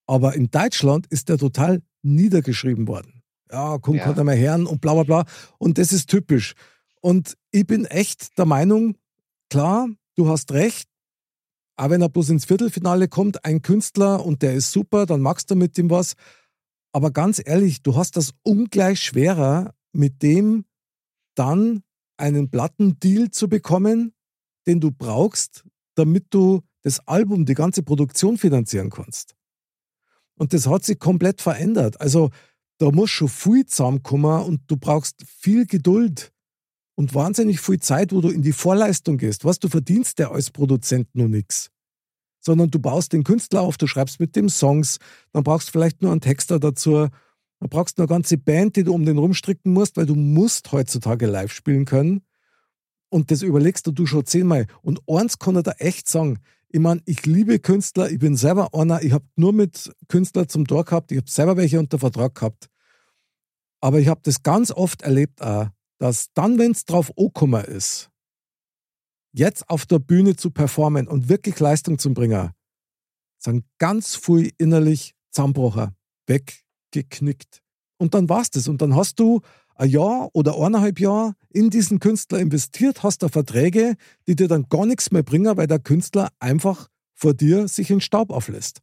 [0.07, 3.23] Aber in Deutschland ist er total niedergeschrieben worden.
[3.51, 4.05] Ja, komm, ja.
[4.05, 5.25] kann er mal hören und bla bla bla.
[5.59, 6.55] Und das ist typisch.
[7.01, 8.97] Und ich bin echt der Meinung,
[9.49, 10.89] klar, du hast recht,
[11.77, 15.51] auch wenn er bloß ins Viertelfinale kommt, ein Künstler und der ist super, dann magst
[15.51, 16.15] du mit ihm was.
[16.93, 20.65] Aber ganz ehrlich, du hast das ungleich schwerer, mit dem
[21.35, 21.83] dann
[22.17, 24.13] einen Plattendeal zu bekommen,
[24.69, 25.65] den du brauchst,
[25.97, 29.35] damit du das Album, die ganze Produktion finanzieren kannst.
[30.37, 32.01] Und das hat sich komplett verändert.
[32.01, 32.31] Also
[32.79, 36.33] da muss schon viel zusammenkommen und du brauchst viel Geduld
[36.95, 39.45] und wahnsinnig viel Zeit, wo du in die Vorleistung gehst.
[39.45, 41.71] Was du verdienst der als Produzent nur nichts.
[42.41, 44.99] Sondern du baust den Künstler auf, du schreibst mit dem Songs,
[45.33, 47.09] dann brauchst du vielleicht nur einen Texter dazu,
[47.61, 50.71] dann brauchst du eine ganze Band, die du um den rumstricken musst, weil du musst
[50.71, 52.23] heutzutage live spielen können.
[53.11, 54.67] Und das überlegst du, du schon zehnmal.
[54.83, 56.39] Und eins kann er da echt sagen.
[56.69, 60.67] Ich meine, ich liebe Künstler, ich bin selber einer, ich habe nur mit Künstlern zum
[60.67, 62.69] Tor gehabt, ich habe selber welche unter Vertrag gehabt.
[63.81, 65.69] Aber ich habe das ganz oft erlebt auch,
[65.99, 68.11] dass dann, wenn es drauf angekommen ist,
[69.33, 72.51] jetzt auf der Bühne zu performen und wirklich Leistung zu bringen,
[73.39, 75.95] sind ganz viel innerlich Zusammenbrocher,
[76.27, 77.63] weggeknickt.
[77.99, 78.69] Und dann war's das.
[78.69, 79.41] Und dann hast du
[79.79, 83.95] ein Jahr oder eineinhalb Jahre in diesen Künstler investiert, hast da Verträge,
[84.27, 88.01] die dir dann gar nichts mehr bringen, weil der Künstler einfach vor dir sich in
[88.01, 88.81] Staub auflässt.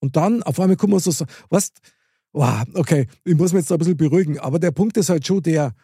[0.00, 1.72] Und dann auf einmal kommen wir so, was,
[2.32, 5.42] wow, okay, ich muss mich jetzt ein bisschen beruhigen, aber der Punkt ist halt schon
[5.42, 5.74] der,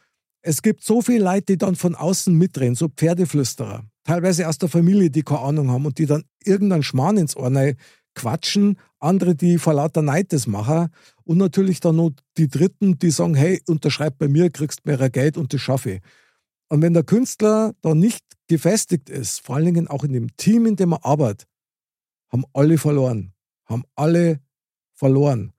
[0.42, 4.68] es gibt so viele Leute, die dann von außen mitdrehen, so Pferdeflüsterer, teilweise aus der
[4.68, 7.50] Familie, die keine Ahnung haben und die dann irgendeinen Schmarrn ins Ohr
[8.14, 10.88] quatschen, andere, die vor lauter Neid das machen
[11.24, 15.36] und natürlich dann noch die Dritten, die sagen, hey, unterschreib bei mir, kriegst mehr Geld
[15.36, 16.02] und das schaffe ich.
[16.68, 20.66] Und wenn der Künstler da nicht gefestigt ist, vor allen Dingen auch in dem Team,
[20.66, 21.48] in dem er arbeitet,
[22.28, 23.34] haben alle verloren.
[23.66, 24.40] Haben alle
[24.94, 25.52] verloren.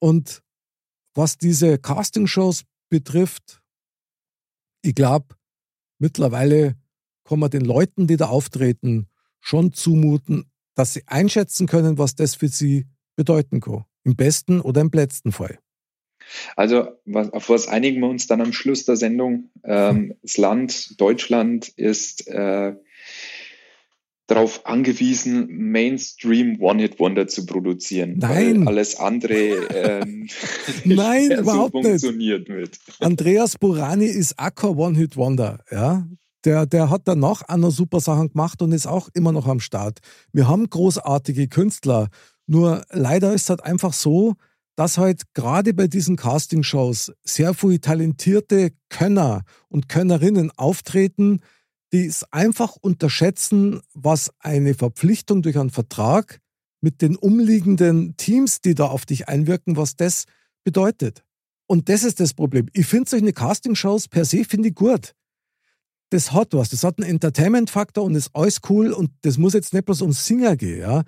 [0.00, 0.42] Und
[1.14, 3.62] was diese Castingshows betrifft,
[4.82, 5.36] ich glaube,
[5.98, 6.76] mittlerweile
[7.24, 9.08] kann man den Leuten, die da auftreten,
[9.40, 13.84] schon zumuten, dass sie einschätzen können, was das für sie bedeuten kann.
[14.04, 15.58] Im besten oder im letzten Fall.
[16.56, 19.50] Also was, auf was einigen wir uns dann am Schluss der Sendung?
[19.62, 22.74] Ähm, das Land Deutschland ist äh,
[24.26, 28.18] darauf angewiesen, Mainstream One-Hit-Wonder zu produzieren.
[28.18, 28.66] Nein.
[28.66, 30.28] alles andere ähm,
[30.84, 32.60] Nein, überhaupt so funktioniert nicht.
[32.60, 32.78] Mit.
[33.00, 35.62] Andreas Burani ist Acker One-Hit-Wonder.
[35.70, 36.08] Ja?
[36.44, 39.60] Der, der hat danach auch noch super Sachen gemacht und ist auch immer noch am
[39.60, 40.00] Start.
[40.32, 42.08] Wir haben großartige Künstler.
[42.46, 44.34] Nur leider ist es halt einfach so,
[44.76, 51.40] dass halt gerade bei diesen Castingshows sehr viele talentierte Könner und Könnerinnen auftreten,
[51.92, 56.40] die es einfach unterschätzen, was eine Verpflichtung durch einen Vertrag
[56.80, 60.24] mit den umliegenden Teams, die da auf dich einwirken, was das
[60.64, 61.24] bedeutet.
[61.66, 62.66] Und das ist das Problem.
[62.72, 65.14] Ich finde solche Castingshows per se finde ich gut.
[66.10, 69.72] Das hat was, das hat einen Entertainment-Faktor und ist alles cool und das muss jetzt
[69.72, 70.80] nicht bloß um Singer gehen.
[70.80, 71.02] Ja?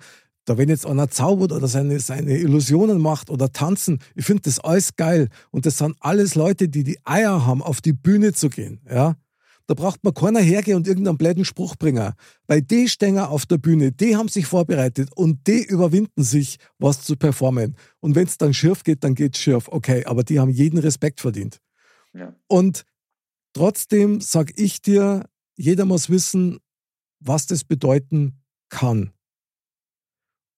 [0.45, 4.59] Da wenn jetzt einer zaubert oder seine, seine Illusionen macht oder tanzen, ich finde das
[4.59, 5.29] alles geil.
[5.51, 8.79] Und das sind alles Leute, die die Eier haben, auf die Bühne zu gehen.
[8.89, 9.15] Ja?
[9.67, 12.13] Da braucht man keiner hergehen und irgendeinen blöden Spruch bringen.
[12.47, 17.03] Bei die Stänger auf der Bühne, die haben sich vorbereitet und die überwinden sich, was
[17.03, 17.75] zu performen.
[17.99, 19.67] Und wenn es dann schief geht, dann geht es schief.
[19.67, 21.59] Okay, aber die haben jeden Respekt verdient.
[22.13, 22.33] Ja.
[22.47, 22.85] Und
[23.57, 26.59] trotzdem sage ich dir, jeder muss wissen,
[27.19, 29.13] was das bedeuten kann.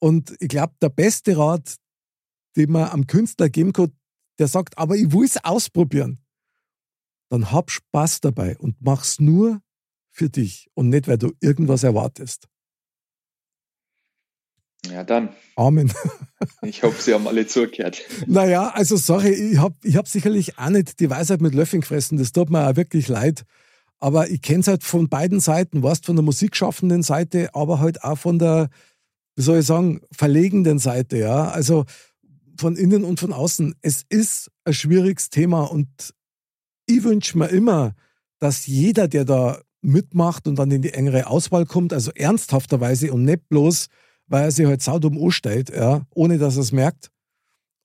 [0.01, 1.77] Und ich glaube, der beste Rat,
[2.57, 3.93] den man am Künstler geben kann,
[4.38, 6.23] der sagt, aber ich will es ausprobieren.
[7.29, 9.62] Dann hab Spaß dabei und mach's nur
[10.09, 12.49] für dich und nicht, weil du irgendwas erwartest.
[14.85, 15.29] Ja, dann.
[15.55, 15.91] Amen.
[16.61, 18.01] Ich hoffe, Sie haben alle zugehört.
[18.25, 22.17] Naja, also sorry, ich habe ich hab sicherlich auch nicht die Weisheit mit Löffeln gefressen.
[22.17, 23.43] Das tut mir auch wirklich leid.
[23.99, 28.03] Aber ich kenne es halt von beiden Seiten, weißt von der musikschaffenden Seite, aber halt
[28.03, 28.69] auch von der,
[29.35, 31.49] wie soll ich sagen, verlegenden Seite, ja.
[31.49, 31.85] Also
[32.57, 33.75] von innen und von außen.
[33.81, 36.13] Es ist ein schwieriges Thema und
[36.85, 37.95] ich wünsche mir immer,
[38.39, 43.25] dass jeder, der da mitmacht und dann in die engere Auswahl kommt, also ernsthafterweise und
[43.25, 43.87] nicht bloß,
[44.29, 47.11] weil er sich halt saudum anstellt, ja, ohne dass er es merkt.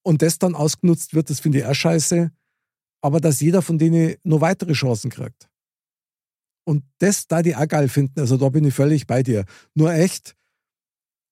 [0.02, 2.30] Und das dann ausgenutzt wird, das finde ich auch scheiße.
[3.00, 5.48] Aber dass jeder von denen nur weitere Chancen kriegt.
[6.66, 9.44] Und das da die auch geil finden, also da bin ich völlig bei dir.
[9.74, 10.34] Nur echt,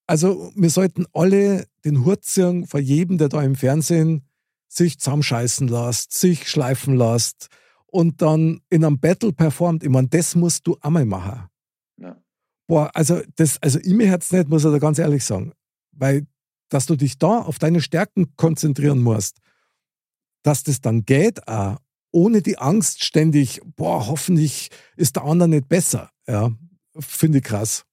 [0.06, 4.28] also wir sollten alle den Hut ziehen vor jedem, der da im Fernsehen
[4.68, 7.48] sich zusammenscheißen lässt, sich schleifen lässt
[7.86, 9.82] und dann in einem Battle performt.
[9.82, 11.48] Ich meine, das musst du einmal machen.
[12.66, 15.52] Boah, also das, also ich mir jetzt nicht, muss ich da ganz ehrlich sagen.
[15.92, 16.26] Weil,
[16.68, 19.38] dass du dich da auf deine Stärken konzentrieren musst,
[20.42, 21.76] dass das dann geht, auch,
[22.12, 26.10] ohne die Angst ständig, boah, hoffentlich ist der andere nicht besser.
[26.26, 26.50] Ja,
[26.98, 27.84] finde ich krass.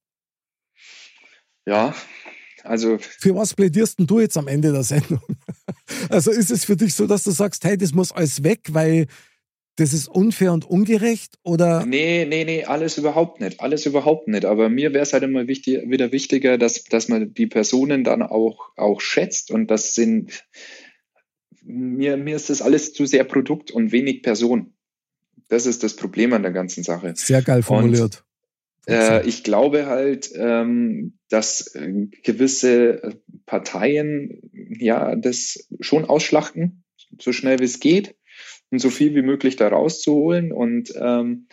[1.66, 1.94] Ja,
[2.64, 2.98] also.
[2.98, 5.20] Für was plädierst denn du jetzt am Ende der Sendung?
[6.08, 9.06] Also ist es für dich so, dass du sagst, hey, das muss alles weg, weil
[9.80, 11.86] das ist unfair und ungerecht oder?
[11.86, 13.60] Nee, nee, nee, alles überhaupt nicht.
[13.60, 14.44] Alles überhaupt nicht.
[14.44, 18.22] Aber mir wäre es halt immer wichtig, wieder wichtiger, dass, dass man die Personen dann
[18.22, 20.44] auch, auch schätzt und das sind,
[21.62, 24.74] mir, mir ist das alles zu sehr Produkt und wenig Person.
[25.48, 27.14] Das ist das Problem an der ganzen Sache.
[27.16, 28.22] Sehr geil formuliert.
[28.86, 36.84] Und, äh, ich glaube halt, ähm, dass äh, gewisse Parteien ja das schon ausschlachten,
[37.18, 38.14] so schnell wie es geht
[38.70, 40.52] und so viel wie möglich da rauszuholen.
[40.52, 41.46] Und ähm,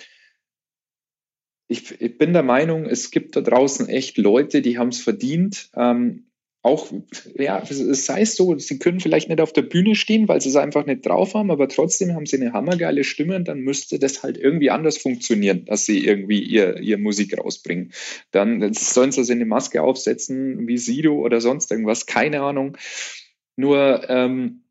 [1.67, 5.69] ich, ich bin der Meinung, es gibt da draußen echt Leute, die haben es verdient.
[5.75, 6.27] Ähm,
[6.63, 6.91] auch,
[7.35, 10.57] ja, es sei so, sie können vielleicht nicht auf der Bühne stehen, weil sie es
[10.57, 14.21] einfach nicht drauf haben, aber trotzdem haben sie eine hammergeile Stimme und dann müsste das
[14.21, 17.93] halt irgendwie anders funktionieren, dass sie irgendwie ihr, ihr Musik rausbringen.
[18.31, 22.77] Dann sollen sie sich eine Maske aufsetzen, wie Sido oder sonst irgendwas, keine Ahnung.
[23.55, 24.63] Nur, ähm,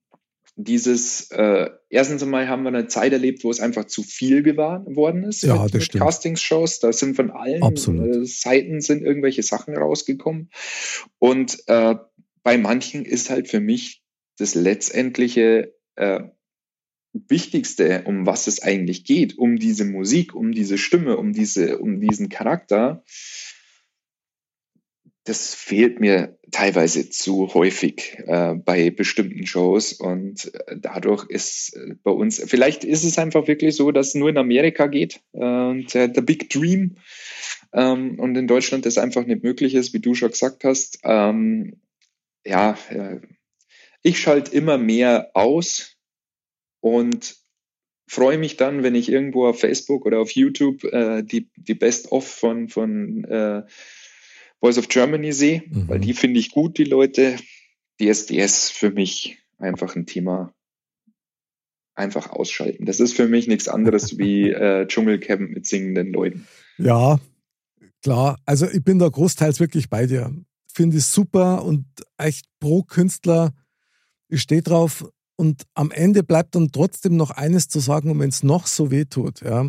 [0.57, 5.23] dieses, äh, erstens einmal haben wir eine Zeit erlebt, wo es einfach zu viel geworden
[5.25, 6.81] ist ja, mit, mit Castingshows.
[6.81, 10.51] Da sind von allen äh, Seiten sind irgendwelche Sachen rausgekommen.
[11.19, 11.97] Und äh,
[12.43, 14.03] bei manchen ist halt für mich
[14.39, 16.21] das letztendliche äh,
[17.29, 22.01] Wichtigste, um was es eigentlich geht, um diese Musik, um diese Stimme, um diese, um
[22.01, 23.05] diesen Charakter,
[25.27, 31.97] das fehlt mir teilweise zu häufig äh, bei bestimmten Shows und äh, dadurch ist äh,
[32.03, 35.45] bei uns, vielleicht ist es einfach wirklich so, dass es nur in Amerika geht äh,
[35.45, 36.97] und der Big Dream
[37.73, 41.01] ähm, und in Deutschland das einfach nicht möglich ist, wie du schon gesagt hast.
[41.03, 41.81] Ähm,
[42.45, 43.21] ja, äh,
[44.03, 45.97] ich schalte immer mehr aus
[46.81, 47.37] und
[48.09, 52.29] freue mich dann, wenn ich irgendwo auf Facebook oder auf YouTube äh, die, die Best-of
[52.29, 53.65] von, von äh,
[54.61, 55.89] Voice of Germany sehe, mhm.
[55.89, 57.37] weil die finde ich gut, die Leute.
[58.01, 60.55] DSDS für mich einfach ein Thema
[61.95, 62.85] einfach ausschalten.
[62.85, 66.47] Das ist für mich nichts anderes wie äh, Dschungelcamp mit singenden Leuten.
[66.77, 67.19] Ja,
[68.03, 68.39] klar.
[68.45, 70.31] Also ich bin da großteils wirklich bei dir.
[70.71, 71.87] Finde ich super und
[72.19, 73.55] echt pro Künstler.
[74.29, 78.29] Ich stehe drauf und am Ende bleibt dann trotzdem noch eines zu sagen, und wenn
[78.29, 79.41] es noch so weh tut.
[79.41, 79.67] Ja.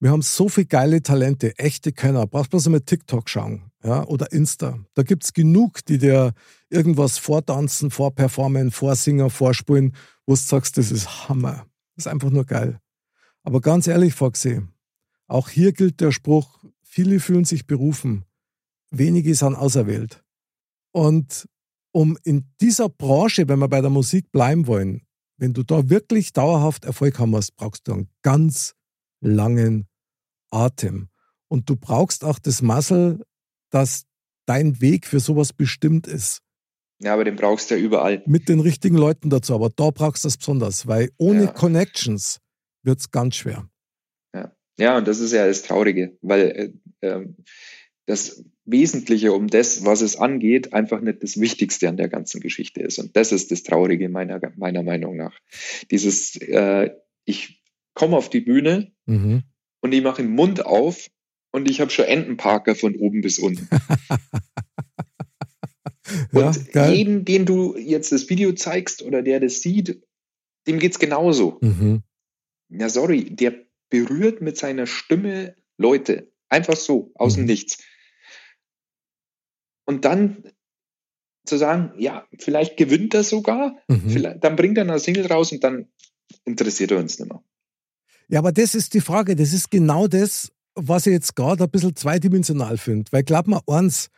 [0.00, 2.26] Wir haben so viele geile Talente, echte Könner.
[2.26, 4.78] Brauchst bloß mal TikTok schauen ja, oder Insta.
[4.94, 6.32] Da gibt es genug, die dir
[6.68, 9.94] irgendwas vortanzen, vorperformen, vorsingen, vorspulen,
[10.26, 11.66] wo du sagst, das ist Hammer.
[11.94, 12.80] Das ist einfach nur geil.
[13.42, 14.62] Aber ganz ehrlich, Foxy,
[15.26, 18.24] auch hier gilt der Spruch, viele fühlen sich berufen,
[18.90, 20.24] wenige sind auserwählt.
[20.92, 21.48] Und
[21.92, 25.02] um in dieser Branche, wenn wir bei der Musik bleiben wollen,
[25.36, 28.74] wenn du da wirklich dauerhaft Erfolg haben musst, brauchst du einen ganz
[29.20, 29.86] langen
[30.50, 31.08] Atem.
[31.48, 33.24] Und du brauchst auch das Muscle,
[33.70, 34.04] dass
[34.46, 36.42] dein Weg für sowas bestimmt ist.
[37.00, 38.22] Ja, aber den brauchst du ja überall.
[38.26, 41.52] Mit den richtigen Leuten dazu, aber da brauchst du das besonders, weil ohne ja.
[41.52, 42.40] Connections
[42.82, 43.68] wird es ganz schwer.
[44.34, 44.52] Ja.
[44.78, 47.28] ja, und das ist ja das Traurige, weil äh, äh,
[48.06, 52.80] das Wesentliche um das, was es angeht, einfach nicht das Wichtigste an der ganzen Geschichte
[52.80, 52.98] ist.
[52.98, 55.38] Und das ist das Traurige meiner, meiner Meinung nach.
[55.90, 56.90] Dieses, äh,
[57.24, 57.62] ich
[57.94, 59.42] komme auf die Bühne mhm.
[59.80, 61.08] und ich mache den Mund auf
[61.50, 63.68] und ich habe schon Entenparker von oben bis unten.
[66.32, 70.02] und ja, jeden, den du jetzt das Video zeigst oder der das sieht,
[70.66, 71.58] dem geht es genauso.
[71.60, 72.02] Mhm.
[72.68, 73.54] Ja, sorry, der
[73.88, 76.30] berührt mit seiner Stimme Leute.
[76.48, 77.48] Einfach so, aus dem mhm.
[77.48, 77.78] Nichts.
[79.86, 80.52] Und dann
[81.46, 84.38] zu sagen, ja, vielleicht gewinnt er sogar, mhm.
[84.40, 85.88] dann bringt er eine Single raus und dann
[86.44, 87.42] interessiert er uns nicht mehr.
[88.28, 89.34] Ja, aber das ist die Frage.
[89.34, 93.10] Das ist genau das, was ich jetzt gerade ein bisschen zweidimensional finde.
[93.12, 94.08] Weil glaub mir eins,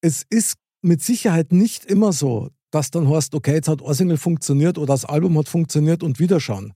[0.00, 4.16] es ist mit Sicherheit nicht immer so, dass dann heißt, okay, jetzt hat ein Single
[4.16, 6.72] funktioniert oder das Album hat funktioniert und wieder schauen.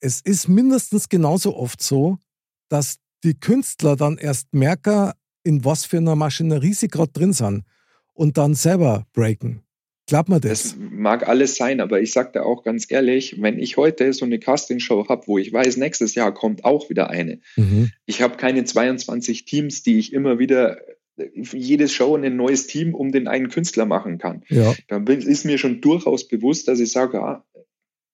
[0.00, 2.18] Es ist mindestens genauso oft so,
[2.68, 7.64] dass die Künstler dann erst merken, in was für einer Maschinerie sie gerade drin sind
[8.12, 9.62] und dann selber breaken.
[10.08, 10.62] Glaubt man das?
[10.62, 14.24] Das mag alles sein, aber ich sage da auch ganz ehrlich, wenn ich heute so
[14.24, 17.40] eine Castingshow habe, wo ich weiß, nächstes Jahr kommt auch wieder eine.
[17.56, 17.90] Mhm.
[18.06, 20.78] Ich habe keine 22 Teams, die ich immer wieder
[21.52, 24.44] jedes Show ein neues Team um den einen Künstler machen kann.
[24.48, 24.74] Ja.
[24.88, 27.44] Dann ist mir schon durchaus bewusst, dass ich sage, ah,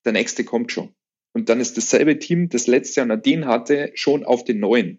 [0.04, 0.94] der nächste kommt schon.
[1.32, 4.98] Und dann ist dasselbe Team, das letzte Jahr Nadine hatte, schon auf den neuen.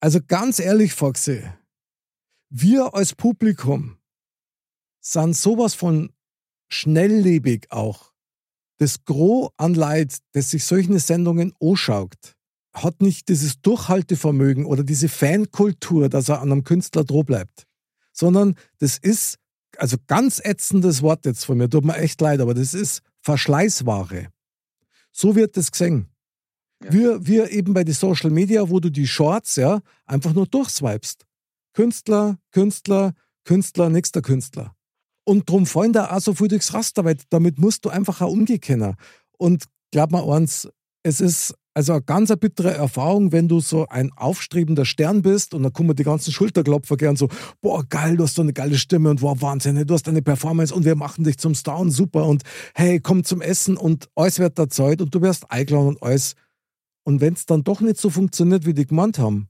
[0.00, 1.42] Also ganz ehrlich, Foxy,
[2.48, 3.95] wir als Publikum,
[5.12, 6.12] sind sowas von
[6.68, 8.12] schnelllebig auch.
[8.78, 12.36] Das Gros an Leid, das sich solche Sendungen anschaut,
[12.74, 17.66] hat nicht dieses Durchhaltevermögen oder diese Fankultur, dass er an einem Künstler droh bleibt,
[18.12, 19.38] sondern das ist,
[19.78, 24.28] also ganz ätzendes Wort jetzt von mir, tut mir echt leid, aber das ist Verschleißware.
[25.12, 26.10] So wird das gesehen.
[26.84, 26.92] Ja.
[26.92, 31.24] Wir, wir eben bei den Social Media, wo du die Shorts ja einfach nur durchswipest.
[31.72, 33.14] Künstler, Künstler,
[33.44, 34.75] Künstler, nächster Künstler.
[35.26, 38.30] Und darum fallen da auch so viel durchs Raster, weil damit musst du einfach auch
[38.30, 38.94] umgehen können.
[39.38, 40.68] Und glaub mir eins,
[41.02, 45.52] es ist also eine ganz eine bittere Erfahrung, wenn du so ein aufstrebender Stern bist
[45.52, 47.28] und dann kommen die ganzen Schulterklopfer gern so,
[47.60, 50.74] boah, geil, du hast so eine geile Stimme und wow, Wahnsinn, du hast eine Performance
[50.74, 54.38] und wir machen dich zum Star und super und hey, komm zum Essen und alles
[54.38, 56.34] wird da Zeit und du wirst eingeladen und alles.
[57.04, 59.48] Und wenn es dann doch nicht so funktioniert, wie die gemeint haben,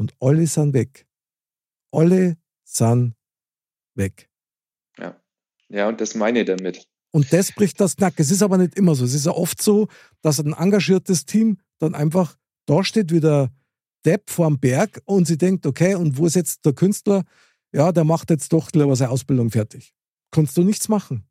[0.00, 1.06] und alle sind weg.
[1.92, 3.14] Alle sind
[4.00, 4.28] weg.
[4.98, 5.20] Ja.
[5.68, 6.88] Ja, und das meine ich damit.
[7.12, 8.14] Und das bricht das Knack.
[8.16, 9.04] Es ist aber nicht immer so.
[9.04, 9.86] Es ist ja oft so,
[10.22, 12.36] dass ein engagiertes Team dann einfach
[12.66, 13.50] da steht wie der
[14.04, 17.24] Depp vorm Berg und sie denkt, okay, und wo ist jetzt der Künstler?
[17.72, 19.92] Ja, der macht jetzt doch lieber seine Ausbildung fertig.
[20.30, 21.28] Kannst du nichts machen.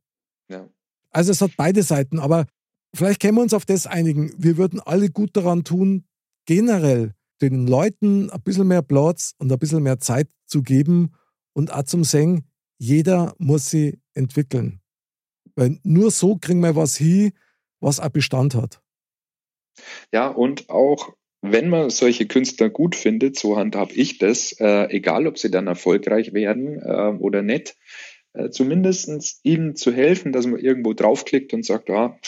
[0.49, 0.69] Ja.
[1.11, 2.45] Also es hat beide Seiten, aber
[2.93, 4.33] vielleicht können wir uns auf das einigen.
[4.37, 6.05] Wir würden alle gut daran tun,
[6.45, 11.13] generell den Leuten ein bisschen mehr Platz und ein bisschen mehr Zeit zu geben
[11.53, 12.48] und auch zum Singen,
[12.79, 14.81] jeder muss sie entwickeln.
[15.55, 17.33] Weil nur so kriegen wir was hin,
[17.79, 18.81] was auch Bestand hat.
[20.11, 25.27] Ja, und auch wenn man solche Künstler gut findet, so handhab ich das, äh, egal
[25.27, 27.77] ob sie dann erfolgreich werden äh, oder nicht,
[28.33, 32.19] äh, zumindest ihnen zu helfen, dass man irgendwo draufklickt und sagt, ah,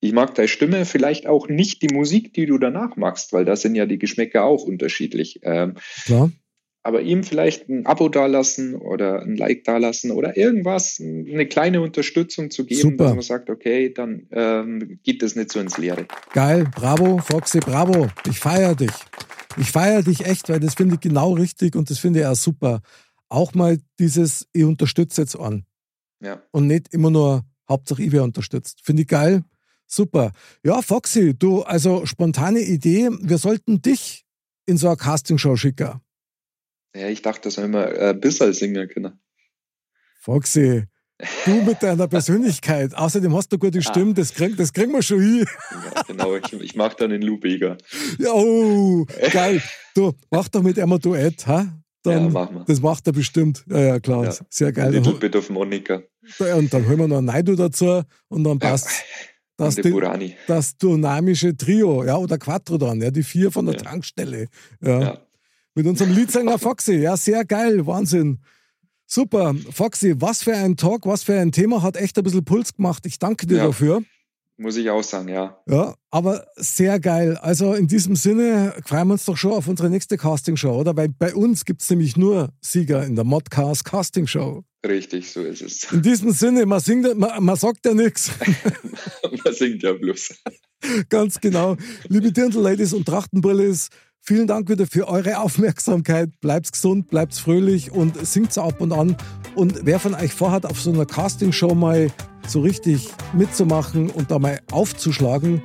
[0.00, 3.56] ich mag deine Stimme, vielleicht auch nicht die Musik, die du danach machst, weil da
[3.56, 5.40] sind ja die Geschmäcker auch unterschiedlich.
[5.42, 6.30] Ähm, Klar
[6.84, 12.50] aber ihm vielleicht ein Abo dalassen oder ein Like dalassen oder irgendwas, eine kleine Unterstützung
[12.50, 13.04] zu geben, Super.
[13.04, 16.06] dass man sagt, okay, dann ähm, geht das nicht so ins Leere.
[16.34, 18.08] Geil, bravo, Foxy, bravo.
[18.28, 18.92] Ich feiere dich.
[19.56, 22.36] Ich feiere dich echt, weil das finde ich genau richtig und das finde ich auch
[22.36, 22.82] super.
[23.30, 25.64] Auch mal dieses, ich unterstütze jetzt an.
[26.22, 26.42] Ja.
[26.50, 28.80] Und nicht immer nur, Hauptsache ich werde unterstützt.
[28.82, 29.42] Finde ich geil.
[29.86, 30.32] Super.
[30.62, 34.26] Ja, Foxy, du, also spontane Idee, wir sollten dich
[34.66, 36.03] in so eine Castingshow schicken.
[36.94, 39.20] Ja, ich dachte, dass wir immer äh, Bissal singen können.
[40.20, 40.84] Foxy,
[41.44, 42.94] du mit deiner Persönlichkeit.
[42.96, 44.14] Außerdem hast du gute Stimme, ah.
[44.14, 45.44] das, krieg, das kriegen wir schon hin.
[45.94, 47.76] Ja, genau, ich, ich mache dann den Lubiger.
[48.18, 49.60] Ja, oh, geil.
[49.94, 51.66] Du, mach doch mit einmal Duett, ha?
[52.02, 52.64] Dann, ja, machen wir.
[52.64, 53.64] Das macht er bestimmt.
[53.68, 54.24] Ja, ja, klar.
[54.24, 54.34] Ja.
[54.50, 54.92] Sehr geil.
[54.92, 56.02] Little bit of Monika.
[56.38, 58.92] Und dann holen wir noch ein Naidu dazu und dann passt ja.
[59.56, 59.76] Das,
[60.48, 63.82] das dynamische Trio, ja, oder Quattro dann, ja, die vier von der ja.
[63.82, 64.48] Tankstelle.
[64.80, 65.18] Ja.
[65.74, 66.94] Mit unserem Leadsänger Foxy.
[66.94, 67.86] Ja, sehr geil.
[67.86, 68.38] Wahnsinn.
[69.06, 69.54] Super.
[69.70, 73.04] Foxy, was für ein Talk, was für ein Thema, hat echt ein bisschen Puls gemacht.
[73.06, 74.02] Ich danke dir ja, dafür.
[74.56, 75.60] Muss ich auch sagen, ja.
[75.68, 77.36] Ja, aber sehr geil.
[77.36, 80.96] Also in diesem Sinne freuen wir uns doch schon auf unsere nächste Castingshow, oder?
[80.96, 84.62] Weil bei uns gibt es nämlich nur Sieger in der Modcast Castingshow.
[84.86, 85.90] Richtig, so ist es.
[85.92, 88.30] In diesem Sinne, man, singt, man, man sagt ja nichts.
[89.44, 90.34] man singt ja bloß.
[91.08, 91.76] Ganz genau.
[92.08, 93.88] Liebe Dirndl-Ladies und Trachtenbrillis,
[94.26, 96.40] Vielen Dank wieder für eure Aufmerksamkeit.
[96.40, 99.16] Bleibt gesund, bleibt fröhlich und singt ab und an.
[99.54, 102.10] Und wer von euch vorhat, auf so einer Castingshow mal
[102.46, 105.60] so richtig mitzumachen und da mal aufzuschlagen,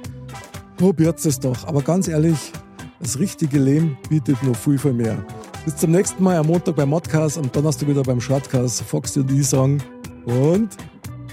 [0.75, 1.65] probiert es doch.
[1.69, 2.51] Aber ganz ehrlich,
[2.99, 5.25] Das richtige Leben bietet noch viel, viel mehr.
[5.63, 8.81] Bis zum nächsten Mal am Montag beim Modcast, am Donnerstag wieder beim Shortcast.
[8.81, 9.81] Foxy und sagen
[10.25, 10.75] und